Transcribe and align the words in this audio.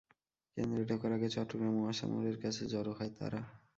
কেন্দ্রে 0.57 0.83
ঢোকার 0.89 1.11
আগে 1.13 1.27
চট্টগ্রাম 1.35 1.75
ওয়াসা 1.77 2.05
মোড়ের 2.11 2.37
কাছে 2.43 2.63
জড়ো 2.73 2.93
হয় 2.97 3.11
তারা। 3.17 3.41